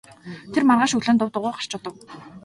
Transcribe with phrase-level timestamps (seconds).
[0.53, 1.95] Тэр маргааш өглөө нь дув дуугүй гарч одов.